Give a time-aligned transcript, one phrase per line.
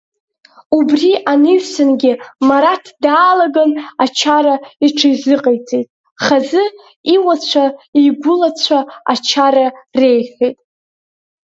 [0.77, 2.13] Убри анаҩсангьы
[2.47, 3.71] Мураҭ даалаган
[4.03, 5.87] ачара иҽазыҟаиҵеит,
[6.23, 6.63] хазы
[7.13, 7.65] иуацәа,
[8.03, 8.79] игәыцхәцәа
[9.11, 9.67] ачара
[9.99, 10.57] реиҳәеит.